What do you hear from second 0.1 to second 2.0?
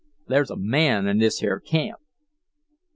There's a MAN in this here camp!"